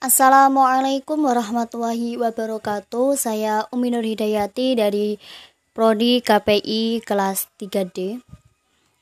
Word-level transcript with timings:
Assalamualaikum 0.00 1.28
warahmatullahi 1.28 2.16
wabarakatuh. 2.16 3.20
Saya 3.20 3.68
Umi 3.68 3.92
Nur 3.92 4.00
Hidayati 4.00 4.72
dari 4.72 5.20
Prodi 5.76 6.24
KPI 6.24 7.04
kelas 7.04 7.52
3D. 7.60 8.24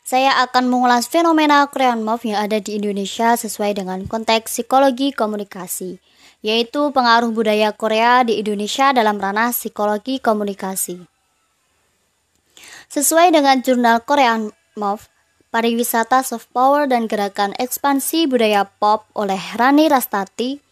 Saya 0.02 0.42
akan 0.42 0.66
mengulas 0.66 1.06
fenomena 1.06 1.62
Korean 1.70 2.02
Move 2.02 2.34
yang 2.34 2.42
ada 2.42 2.58
di 2.58 2.82
Indonesia 2.82 3.38
sesuai 3.38 3.78
dengan 3.78 4.10
konteks 4.10 4.50
psikologi 4.50 5.14
komunikasi, 5.14 6.02
yaitu 6.42 6.90
pengaruh 6.90 7.30
budaya 7.30 7.70
Korea 7.70 8.26
di 8.26 8.42
Indonesia 8.42 8.90
dalam 8.90 9.22
ranah 9.22 9.54
psikologi 9.54 10.18
komunikasi. 10.18 10.98
Sesuai 12.90 13.30
dengan 13.30 13.62
jurnal 13.62 14.02
Korean 14.02 14.50
Move, 14.74 15.06
pariwisata 15.54 16.26
soft 16.26 16.50
power 16.50 16.90
dan 16.90 17.06
gerakan 17.06 17.54
ekspansi 17.54 18.26
budaya 18.26 18.66
pop 18.66 19.06
oleh 19.14 19.38
Rani 19.54 19.86
Rastati 19.86 20.66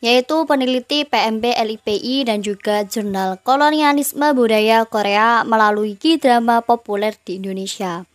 yaitu 0.00 0.48
peneliti 0.48 1.04
PMB 1.04 1.56
LIPI 1.60 2.24
dan 2.24 2.40
juga 2.40 2.88
jurnal 2.88 3.36
kolonialisme 3.44 4.32
budaya 4.32 4.88
Korea 4.88 5.44
melalui 5.44 5.96
drama 5.96 6.64
populer 6.64 7.16
di 7.20 7.36
Indonesia. 7.36 8.08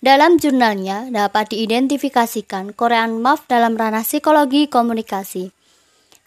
Dalam 0.00 0.40
jurnalnya 0.40 1.12
dapat 1.12 1.52
diidentifikasikan 1.52 2.72
Korean 2.72 3.20
Move 3.20 3.44
dalam 3.44 3.76
ranah 3.76 4.00
psikologi 4.00 4.64
komunikasi. 4.64 5.52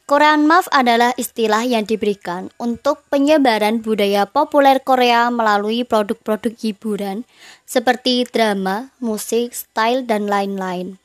Korean 0.04 0.46
Move 0.46 0.70
adalah 0.70 1.16
istilah 1.18 1.66
yang 1.66 1.88
diberikan 1.88 2.54
untuk 2.62 3.02
penyebaran 3.10 3.82
budaya 3.82 4.30
populer 4.30 4.77
Korea 4.84 5.32
melalui 5.34 5.88
produk-produk 5.88 6.54
hiburan 6.60 7.26
seperti 7.66 8.30
drama, 8.30 8.94
musik, 9.02 9.58
style, 9.58 10.05
dan 10.05 10.30
lain-lain. 10.30 11.02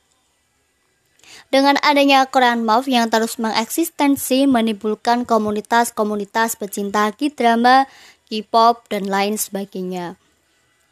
Dengan 1.49 1.81
adanya 1.81 2.29
Korean 2.29 2.61
Move 2.61 2.85
yang 2.93 3.09
terus 3.09 3.41
mengeksistensi 3.41 4.45
menimbulkan 4.45 5.25
komunitas-komunitas 5.25 6.53
pecinta 6.53 7.09
K-drama, 7.09 7.89
K-pop, 8.29 8.85
dan 8.85 9.09
lain 9.09 9.33
sebagainya. 9.33 10.13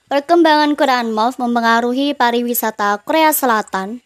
Perkembangan 0.09 0.73
Korean 0.73 1.13
Move 1.13 1.37
mempengaruhi 1.37 2.17
pariwisata 2.17 3.05
Korea 3.05 3.29
Selatan. 3.29 4.01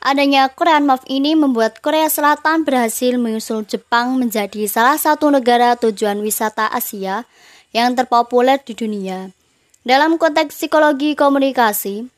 Adanya 0.00 0.48
Korean 0.48 0.88
Move 0.88 1.04
ini 1.04 1.36
membuat 1.36 1.84
Korea 1.84 2.08
Selatan 2.08 2.64
berhasil 2.64 3.20
menyusul 3.20 3.68
Jepang 3.68 4.16
menjadi 4.16 4.64
salah 4.64 4.96
satu 4.96 5.28
negara 5.28 5.76
tujuan 5.76 6.16
wisata 6.24 6.72
Asia 6.72 7.28
yang 7.76 7.92
terpopuler 7.92 8.56
di 8.64 8.72
dunia. 8.72 9.36
Dalam 9.84 10.16
konteks 10.16 10.56
psikologi 10.56 11.12
komunikasi, 11.12 12.08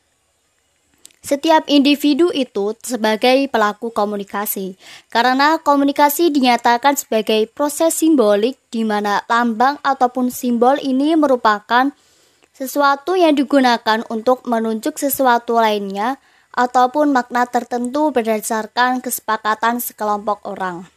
setiap 1.19 1.67
individu 1.67 2.31
itu 2.31 2.71
sebagai 2.79 3.51
pelaku 3.51 3.91
komunikasi, 3.91 4.79
karena 5.11 5.59
komunikasi 5.59 6.31
dinyatakan 6.31 6.95
sebagai 6.95 7.43
proses 7.51 7.99
simbolik 7.99 8.55
di 8.71 8.87
mana 8.87 9.27
lambang 9.27 9.75
ataupun 9.83 10.31
simbol 10.31 10.79
ini 10.79 11.19
merupakan 11.19 11.91
sesuatu 12.55 13.19
yang 13.19 13.35
digunakan 13.35 14.03
untuk 14.07 14.47
menunjuk 14.47 14.95
sesuatu 14.95 15.59
lainnya 15.59 16.19
ataupun 16.55 17.11
makna 17.11 17.47
tertentu 17.47 18.11
berdasarkan 18.11 18.99
kesepakatan 18.99 19.79
sekelompok 19.83 20.43
orang. 20.47 20.87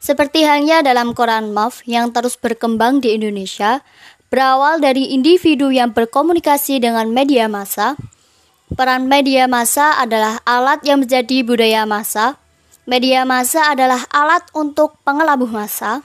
Seperti 0.00 0.48
halnya 0.48 0.80
dalam 0.80 1.12
Quran 1.12 1.52
Move 1.52 1.84
yang 1.84 2.08
terus 2.10 2.34
berkembang 2.40 3.04
di 3.04 3.14
Indonesia, 3.14 3.84
berawal 4.32 4.80
dari 4.80 5.12
individu 5.12 5.68
yang 5.68 5.92
berkomunikasi 5.92 6.80
dengan 6.80 7.12
media 7.12 7.52
massa, 7.52 8.00
Peran 8.70 9.10
media 9.10 9.50
massa 9.50 9.98
adalah 9.98 10.38
alat 10.46 10.86
yang 10.86 11.02
menjadi 11.02 11.42
budaya 11.42 11.82
massa. 11.90 12.38
Media 12.86 13.26
massa 13.26 13.66
adalah 13.66 14.06
alat 14.14 14.46
untuk 14.54 14.94
pengelabuh 15.02 15.50
massa. 15.50 15.98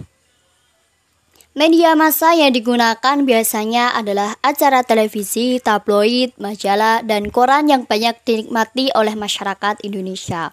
Media 1.54 1.94
massa 1.94 2.34
yang 2.34 2.50
digunakan 2.50 3.22
biasanya 3.22 3.94
adalah 3.94 4.36
acara 4.42 4.82
televisi, 4.82 5.62
tabloid, 5.62 6.34
majalah, 6.42 7.06
dan 7.06 7.30
koran 7.30 7.70
yang 7.70 7.86
banyak 7.86 8.18
dinikmati 8.26 8.90
oleh 8.98 9.14
masyarakat 9.14 9.86
Indonesia. 9.86 10.52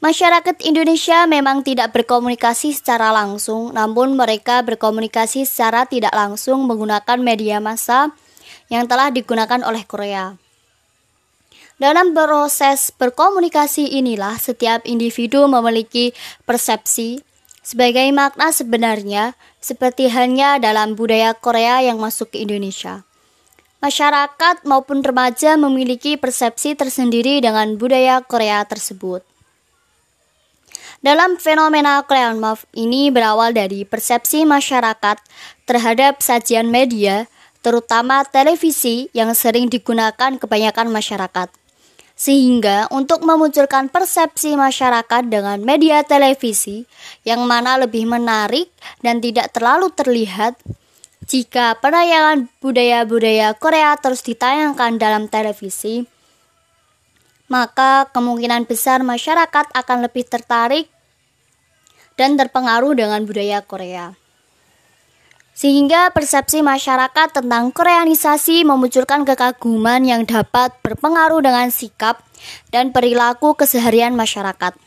Masyarakat 0.00 0.64
Indonesia 0.64 1.28
memang 1.28 1.60
tidak 1.60 1.92
berkomunikasi 1.92 2.72
secara 2.72 3.12
langsung, 3.12 3.76
namun 3.76 4.16
mereka 4.16 4.64
berkomunikasi 4.64 5.44
secara 5.44 5.84
tidak 5.84 6.16
langsung 6.16 6.64
menggunakan 6.64 7.20
media 7.20 7.60
massa 7.60 8.16
yang 8.72 8.88
telah 8.88 9.12
digunakan 9.12 9.60
oleh 9.62 9.84
Korea. 9.84 10.47
Dalam 11.78 12.10
proses 12.10 12.90
berkomunikasi 12.90 14.02
inilah 14.02 14.34
setiap 14.34 14.82
individu 14.82 15.46
memiliki 15.46 16.10
persepsi 16.42 17.22
sebagai 17.62 18.02
makna 18.10 18.50
sebenarnya 18.50 19.38
seperti 19.62 20.10
halnya 20.10 20.58
dalam 20.58 20.98
budaya 20.98 21.38
Korea 21.38 21.78
yang 21.78 22.02
masuk 22.02 22.34
ke 22.34 22.42
Indonesia. 22.42 23.06
Masyarakat 23.78 24.66
maupun 24.66 25.06
remaja 25.06 25.54
memiliki 25.54 26.18
persepsi 26.18 26.74
tersendiri 26.74 27.38
dengan 27.38 27.78
budaya 27.78 28.26
Korea 28.26 28.66
tersebut. 28.66 29.22
Dalam 30.98 31.38
fenomena 31.38 32.02
Korean 32.02 32.42
Move 32.42 32.66
ini 32.74 33.14
berawal 33.14 33.54
dari 33.54 33.86
persepsi 33.86 34.42
masyarakat 34.42 35.22
terhadap 35.62 36.18
sajian 36.26 36.74
media, 36.74 37.30
terutama 37.62 38.26
televisi 38.26 39.06
yang 39.14 39.30
sering 39.30 39.70
digunakan 39.70 40.34
kebanyakan 40.34 40.90
masyarakat. 40.90 41.67
Sehingga 42.18 42.90
untuk 42.90 43.22
memunculkan 43.22 43.86
persepsi 43.94 44.58
masyarakat 44.58 45.30
dengan 45.30 45.62
media 45.62 46.02
televisi 46.02 46.82
yang 47.22 47.46
mana 47.46 47.78
lebih 47.78 48.10
menarik 48.10 48.66
dan 49.06 49.22
tidak 49.22 49.54
terlalu 49.54 49.94
terlihat, 49.94 50.58
jika 51.30 51.78
penayangan 51.78 52.50
budaya-budaya 52.58 53.54
Korea 53.54 53.94
terus 54.02 54.26
ditayangkan 54.26 54.98
dalam 54.98 55.30
televisi, 55.30 56.10
maka 57.46 58.10
kemungkinan 58.10 58.66
besar 58.66 59.06
masyarakat 59.06 59.70
akan 59.70 59.98
lebih 60.02 60.26
tertarik 60.26 60.90
dan 62.18 62.34
terpengaruh 62.34 62.98
dengan 62.98 63.22
budaya 63.22 63.62
Korea 63.62 64.18
sehingga 65.58 66.14
persepsi 66.14 66.62
masyarakat 66.62 67.34
tentang 67.34 67.74
koreanisasi 67.74 68.62
memunculkan 68.62 69.26
kekaguman 69.26 70.06
yang 70.06 70.22
dapat 70.22 70.70
berpengaruh 70.86 71.42
dengan 71.42 71.66
sikap 71.74 72.22
dan 72.70 72.94
perilaku 72.94 73.58
keseharian 73.58 74.14
masyarakat. 74.14 74.78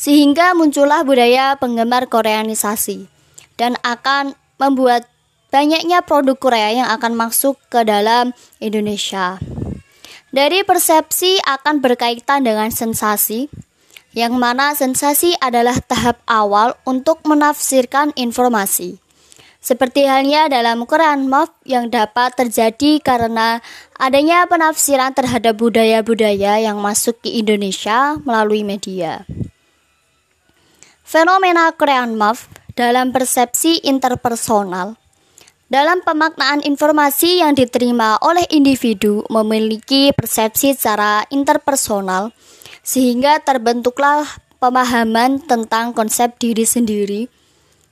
Sehingga 0.00 0.56
muncullah 0.56 1.04
budaya 1.04 1.60
penggemar 1.60 2.08
koreanisasi 2.08 3.04
dan 3.60 3.76
akan 3.84 4.32
membuat 4.56 5.04
banyaknya 5.52 6.00
produk 6.00 6.40
Korea 6.40 6.72
yang 6.72 6.88
akan 6.88 7.12
masuk 7.12 7.60
ke 7.68 7.84
dalam 7.84 8.32
Indonesia. 8.64 9.36
Dari 10.32 10.64
persepsi 10.64 11.36
akan 11.44 11.84
berkaitan 11.84 12.48
dengan 12.48 12.72
sensasi, 12.72 13.52
yang 14.16 14.40
mana 14.40 14.72
sensasi 14.72 15.36
adalah 15.36 15.76
tahap 15.84 16.16
awal 16.24 16.80
untuk 16.88 17.20
menafsirkan 17.28 18.16
informasi. 18.16 19.07
Seperti 19.58 20.06
halnya 20.06 20.46
dalam 20.46 20.86
Quran 20.86 21.26
Move 21.26 21.50
yang 21.66 21.90
dapat 21.90 22.38
terjadi 22.38 23.02
karena 23.02 23.58
adanya 23.98 24.46
penafsiran 24.46 25.10
terhadap 25.12 25.58
budaya-budaya 25.58 26.62
yang 26.62 26.78
masuk 26.78 27.18
ke 27.26 27.42
Indonesia 27.42 28.16
melalui 28.22 28.62
media. 28.62 29.26
Fenomena 31.02 31.74
Korean 31.74 32.14
Move 32.14 32.46
dalam 32.78 33.10
persepsi 33.10 33.82
interpersonal 33.82 34.94
dalam 35.68 36.00
pemaknaan 36.00 36.64
informasi 36.64 37.44
yang 37.44 37.52
diterima 37.52 38.16
oleh 38.24 38.48
individu 38.48 39.20
memiliki 39.28 40.16
persepsi 40.16 40.72
secara 40.72 41.28
interpersonal 41.28 42.32
sehingga 42.80 43.36
terbentuklah 43.44 44.24
pemahaman 44.56 45.44
tentang 45.44 45.92
konsep 45.92 46.40
diri 46.40 46.64
sendiri 46.64 47.28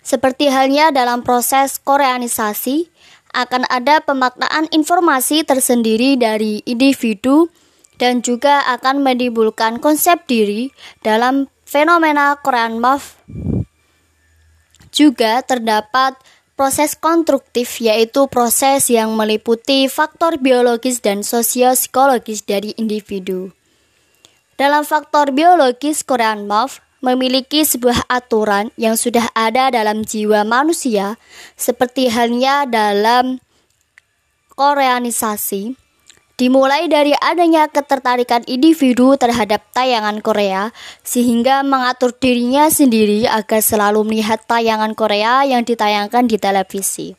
seperti 0.07 0.47
halnya 0.47 0.95
dalam 0.95 1.27
proses 1.27 1.83
koreanisasi, 1.83 2.87
akan 3.35 3.67
ada 3.67 3.99
pemaknaan 3.99 4.71
informasi 4.71 5.43
tersendiri 5.43 6.15
dari 6.15 6.63
individu 6.63 7.51
dan 7.99 8.23
juga 8.23 8.63
akan 8.71 9.03
menimbulkan 9.03 9.83
konsep 9.83 10.23
diri 10.31 10.71
dalam 11.03 11.51
fenomena 11.67 12.39
Korean 12.39 12.79
Move. 12.79 13.19
Juga 14.95 15.43
terdapat 15.43 16.15
proses 16.55 16.95
konstruktif 16.95 17.83
yaitu 17.83 18.31
proses 18.31 18.89
yang 18.89 19.13
meliputi 19.13 19.91
faktor 19.91 20.39
biologis 20.39 21.03
dan 21.03 21.27
sosiopsikologis 21.27 22.47
dari 22.47 22.73
individu. 22.79 23.51
Dalam 24.57 24.89
faktor 24.89 25.37
biologis 25.37 26.01
Korean 26.01 26.49
Move 26.49 26.86
memiliki 27.07 27.63
sebuah 27.63 28.11
aturan 28.11 28.75
yang 28.75 28.99
sudah 28.99 29.31
ada 29.39 29.71
dalam 29.71 30.03
jiwa 30.03 30.43
manusia, 30.43 31.15
seperti 31.55 32.11
halnya 32.11 32.67
dalam 32.67 33.39
koreanisasi. 34.59 35.79
Dimulai 36.37 36.85
dari 36.85 37.17
adanya 37.17 37.65
ketertarikan 37.65 38.45
individu 38.45 39.17
terhadap 39.17 39.65
tayangan 39.73 40.21
Korea, 40.21 40.69
sehingga 41.01 41.65
mengatur 41.65 42.13
dirinya 42.13 42.69
sendiri 42.69 43.25
agar 43.25 43.65
selalu 43.65 44.05
melihat 44.05 44.45
tayangan 44.45 44.93
Korea 44.93 45.49
yang 45.49 45.65
ditayangkan 45.65 46.29
di 46.29 46.37
televisi. 46.37 47.17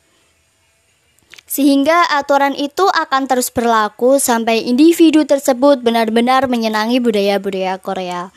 Sehingga 1.50 2.14
aturan 2.14 2.54
itu 2.54 2.86
akan 2.86 3.26
terus 3.26 3.50
berlaku 3.50 4.22
sampai 4.22 4.68
individu 4.70 5.26
tersebut 5.26 5.82
benar-benar 5.82 6.46
menyenangi 6.46 7.02
budaya-budaya 7.02 7.82
Korea 7.82 8.30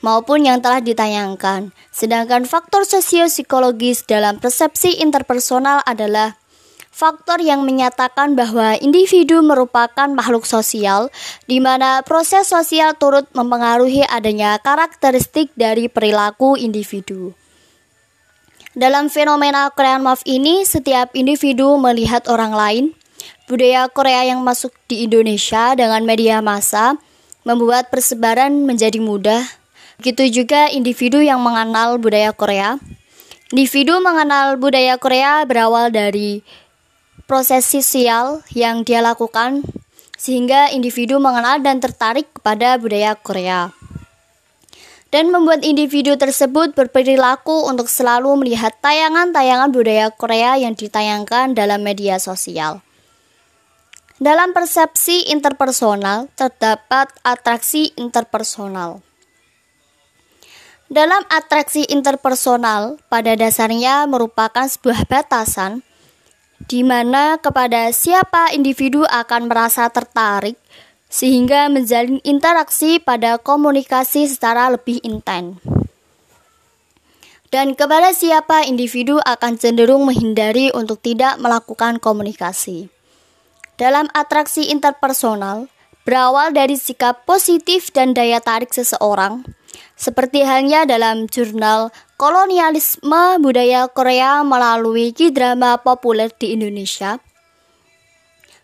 maupun 0.00 0.46
yang 0.46 0.62
telah 0.62 0.78
ditayangkan. 0.82 1.74
Sedangkan 1.90 2.46
faktor 2.46 2.86
sosio-psikologis 2.86 4.06
dalam 4.06 4.38
persepsi 4.38 5.02
interpersonal 5.02 5.82
adalah 5.86 6.38
faktor 6.98 7.38
yang 7.38 7.62
menyatakan 7.62 8.34
bahwa 8.34 8.74
individu 8.82 9.38
merupakan 9.38 10.10
makhluk 10.10 10.42
sosial, 10.42 11.14
di 11.46 11.62
mana 11.62 12.02
proses 12.02 12.50
sosial 12.50 12.98
turut 12.98 13.30
mempengaruhi 13.38 14.02
adanya 14.02 14.58
karakteristik 14.58 15.54
dari 15.54 15.86
perilaku 15.86 16.58
individu. 16.58 17.38
Dalam 18.78 19.10
fenomena 19.10 19.74
Korean 19.74 20.06
Move 20.06 20.22
ini, 20.22 20.62
setiap 20.62 21.10
individu 21.14 21.78
melihat 21.82 22.30
orang 22.30 22.54
lain. 22.54 22.84
Budaya 23.50 23.90
Korea 23.90 24.28
yang 24.28 24.46
masuk 24.46 24.70
di 24.86 25.08
Indonesia 25.08 25.74
dengan 25.74 26.04
media 26.06 26.38
massa 26.38 26.94
membuat 27.42 27.90
persebaran 27.90 28.68
menjadi 28.68 29.02
mudah. 29.02 29.57
Begitu 29.98 30.42
juga 30.42 30.70
individu 30.70 31.18
yang 31.18 31.42
mengenal 31.42 31.98
budaya 31.98 32.30
Korea. 32.30 32.78
Individu 33.50 33.98
mengenal 33.98 34.54
budaya 34.54 34.94
Korea 34.96 35.42
berawal 35.42 35.90
dari 35.90 36.46
proses 37.26 37.66
sosial 37.66 38.40
yang 38.54 38.86
dia 38.86 39.02
lakukan 39.02 39.66
sehingga 40.14 40.70
individu 40.70 41.18
mengenal 41.18 41.60
dan 41.60 41.78
tertarik 41.78 42.26
kepada 42.34 42.78
budaya 42.78 43.14
Korea 43.14 43.70
dan 45.08 45.32
membuat 45.32 45.64
individu 45.64 46.20
tersebut 46.20 46.76
berperilaku 46.76 47.64
untuk 47.64 47.88
selalu 47.88 48.44
melihat 48.44 48.76
tayangan-tayangan 48.84 49.72
budaya 49.72 50.12
Korea 50.12 50.60
yang 50.60 50.76
ditayangkan 50.76 51.56
dalam 51.56 51.80
media 51.80 52.20
sosial. 52.20 52.84
Dalam 54.18 54.52
persepsi 54.52 55.30
interpersonal 55.32 56.28
terdapat 56.34 57.08
atraksi 57.22 57.94
interpersonal. 57.96 59.07
Dalam 60.88 61.20
atraksi 61.28 61.84
interpersonal, 61.84 62.96
pada 63.12 63.36
dasarnya 63.36 64.08
merupakan 64.08 64.64
sebuah 64.64 65.04
batasan 65.04 65.84
di 66.64 66.80
mana 66.80 67.36
kepada 67.36 67.92
siapa 67.92 68.56
individu 68.56 69.04
akan 69.04 69.52
merasa 69.52 69.92
tertarik 69.92 70.56
sehingga 71.12 71.68
menjalin 71.68 72.24
interaksi 72.24 72.96
pada 73.04 73.36
komunikasi 73.36 74.32
secara 74.32 74.72
lebih 74.72 75.04
intens. 75.04 75.60
Dan 77.52 77.76
kepada 77.76 78.16
siapa 78.16 78.64
individu 78.64 79.20
akan 79.28 79.60
cenderung 79.60 80.08
menghindari 80.08 80.72
untuk 80.72 81.04
tidak 81.04 81.36
melakukan 81.36 82.00
komunikasi. 82.00 82.88
Dalam 83.76 84.08
atraksi 84.16 84.72
interpersonal, 84.72 85.68
berawal 86.08 86.52
dari 86.56 86.80
sikap 86.80 87.28
positif 87.28 87.92
dan 87.92 88.16
daya 88.16 88.40
tarik 88.40 88.72
seseorang, 88.72 89.48
seperti 89.98 90.46
halnya 90.46 90.86
dalam 90.86 91.26
jurnal 91.26 91.90
kolonialisme 92.14 93.42
budaya 93.42 93.90
Korea 93.90 94.46
melalui 94.46 95.10
K-drama 95.10 95.82
populer 95.82 96.30
di 96.30 96.54
Indonesia 96.54 97.18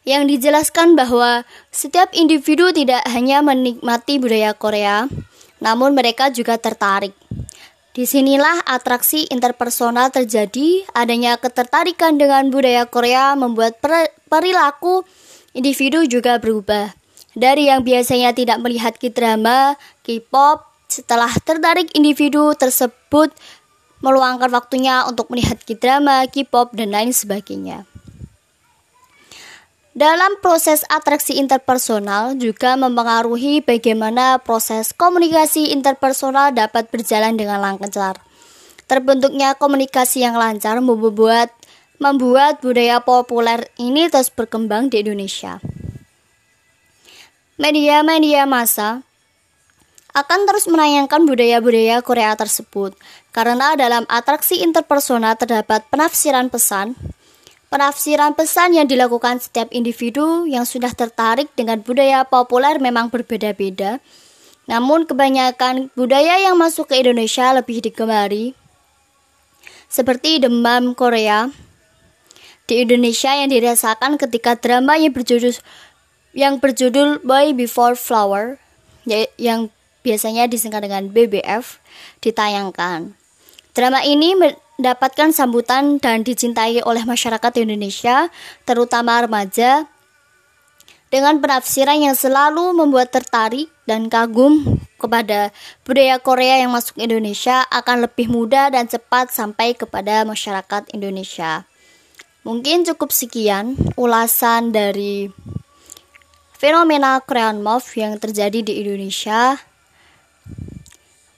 yang 0.04 0.28
dijelaskan 0.28 0.94
bahwa 0.94 1.42
setiap 1.72 2.12
individu 2.12 2.70
tidak 2.70 3.02
hanya 3.08 3.40
menikmati 3.40 4.20
budaya 4.20 4.52
Korea, 4.52 5.08
namun 5.64 5.96
mereka 5.96 6.28
juga 6.28 6.60
tertarik. 6.60 7.16
Di 7.94 8.04
sinilah 8.04 8.68
atraksi 8.68 9.24
interpersonal 9.32 10.12
terjadi, 10.12 10.84
adanya 10.92 11.40
ketertarikan 11.40 12.20
dengan 12.20 12.52
budaya 12.52 12.84
Korea 12.84 13.32
membuat 13.32 13.80
perilaku 14.28 15.06
individu 15.56 16.04
juga 16.04 16.36
berubah. 16.36 16.92
Dari 17.38 17.70
yang 17.70 17.86
biasanya 17.86 18.34
tidak 18.36 18.60
melihat 18.60 18.98
K-drama, 18.98 19.78
K-pop, 20.02 20.73
setelah 20.94 21.30
tertarik 21.42 21.90
individu 21.98 22.54
tersebut 22.54 23.34
meluangkan 23.98 24.52
waktunya 24.54 25.02
untuk 25.10 25.26
melihat 25.34 25.58
K-drama, 25.58 26.22
K-pop, 26.30 26.70
dan 26.78 26.94
lain 26.94 27.10
sebagainya. 27.10 27.88
Dalam 29.94 30.42
proses 30.42 30.82
atraksi 30.90 31.38
interpersonal 31.38 32.34
juga 32.34 32.74
mempengaruhi 32.74 33.62
bagaimana 33.62 34.42
proses 34.42 34.90
komunikasi 34.90 35.70
interpersonal 35.70 36.50
dapat 36.50 36.90
berjalan 36.90 37.38
dengan 37.38 37.62
lancar. 37.62 38.18
Terbentuknya 38.90 39.54
komunikasi 39.54 40.26
yang 40.26 40.34
lancar 40.34 40.82
membuat 40.82 41.54
membuat 42.02 42.58
budaya 42.58 42.98
populer 42.98 43.70
ini 43.78 44.10
terus 44.10 44.34
berkembang 44.34 44.90
di 44.90 45.06
Indonesia. 45.06 45.62
Media-media 47.54 48.50
massa 48.50 49.06
akan 50.14 50.46
terus 50.46 50.70
menayangkan 50.70 51.26
budaya-budaya 51.26 51.98
Korea 52.00 52.38
tersebut 52.38 52.94
karena 53.34 53.74
dalam 53.74 54.06
atraksi 54.06 54.62
interpersonal 54.62 55.34
terdapat 55.34 55.82
penafsiran 55.90 56.48
pesan 56.48 56.94
Penafsiran 57.74 58.38
pesan 58.38 58.78
yang 58.78 58.86
dilakukan 58.86 59.42
setiap 59.42 59.66
individu 59.74 60.46
yang 60.46 60.62
sudah 60.62 60.94
tertarik 60.94 61.50
dengan 61.58 61.82
budaya 61.82 62.22
populer 62.22 62.78
memang 62.78 63.10
berbeda-beda. 63.10 63.98
Namun 64.70 65.10
kebanyakan 65.10 65.90
budaya 65.98 66.38
yang 66.38 66.54
masuk 66.54 66.86
ke 66.86 67.02
Indonesia 67.02 67.50
lebih 67.50 67.82
digemari. 67.82 68.54
Seperti 69.90 70.38
demam 70.38 70.94
Korea 70.94 71.50
di 72.70 72.86
Indonesia 72.86 73.34
yang 73.34 73.50
dirasakan 73.50 74.22
ketika 74.22 74.54
drama 74.54 74.94
yang 74.94 75.10
berjudul 75.10 75.58
yang 76.30 76.62
berjudul 76.62 77.26
Boy 77.26 77.58
Before 77.58 77.98
Flower 77.98 78.62
ya, 79.02 79.26
yang 79.34 79.73
biasanya 80.04 80.44
disingkat 80.46 80.84
dengan 80.84 81.08
BBF, 81.08 81.80
ditayangkan. 82.20 83.16
Drama 83.74 84.04
ini 84.06 84.38
mendapatkan 84.38 85.34
sambutan 85.34 85.98
dan 85.98 86.22
dicintai 86.22 86.84
oleh 86.84 87.02
masyarakat 87.02 87.52
Indonesia, 87.58 88.30
terutama 88.68 89.24
remaja, 89.24 89.88
dengan 91.08 91.38
penafsiran 91.38 91.98
yang 91.98 92.14
selalu 92.18 92.74
membuat 92.74 93.14
tertarik 93.14 93.70
dan 93.86 94.10
kagum 94.10 94.82
kepada 94.98 95.54
budaya 95.86 96.18
Korea 96.18 96.58
yang 96.58 96.74
masuk 96.74 96.98
Indonesia 96.98 97.62
akan 97.70 98.08
lebih 98.10 98.26
mudah 98.26 98.72
dan 98.74 98.90
cepat 98.90 99.30
sampai 99.30 99.78
kepada 99.78 100.26
masyarakat 100.26 100.90
Indonesia. 100.90 101.66
Mungkin 102.42 102.84
cukup 102.84 103.14
sekian 103.14 103.78
ulasan 103.96 104.74
dari 104.74 105.32
fenomena 106.58 107.22
Korean 107.22 107.62
Move 107.62 107.86
yang 107.94 108.18
terjadi 108.18 108.60
di 108.60 108.82
Indonesia. 108.84 109.54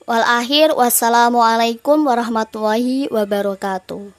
Wal 0.06 0.22
akhir 0.22 0.70
wassalamualaikum 0.78 2.06
warahmatullahi 2.06 3.10
wabarakatuh. 3.10 4.15